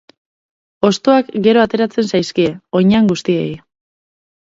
Hostoak 0.87 1.27
gero 1.47 1.61
ateratzen 1.63 2.09
zaizkie, 2.13 2.47
oinean 2.81 3.11
guztiei. 3.13 3.47